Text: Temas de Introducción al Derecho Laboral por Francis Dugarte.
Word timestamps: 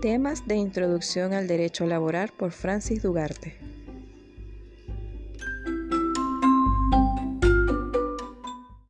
Temas 0.00 0.48
de 0.48 0.56
Introducción 0.56 1.34
al 1.34 1.46
Derecho 1.46 1.84
Laboral 1.84 2.30
por 2.34 2.52
Francis 2.52 3.02
Dugarte. 3.02 3.69